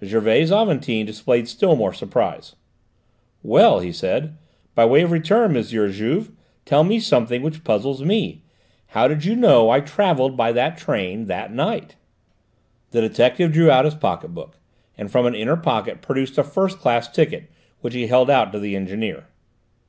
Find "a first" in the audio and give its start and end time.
16.38-16.78